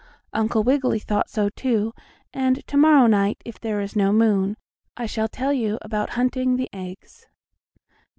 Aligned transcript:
Uncle 0.33 0.63
Wiggily 0.63 0.97
thought 0.97 1.29
so, 1.29 1.49
too, 1.49 1.93
and 2.33 2.65
to 2.65 2.75
morrow 2.75 3.05
night, 3.05 3.39
if 3.45 3.59
there 3.59 3.81
is 3.81 3.95
no 3.95 4.11
moon, 4.11 4.57
I 4.97 5.05
shall 5.05 5.27
tell 5.27 5.53
you 5.53 5.77
about 5.83 6.09
hunting 6.17 6.55
the 6.57 6.71
eggs. 6.73 7.27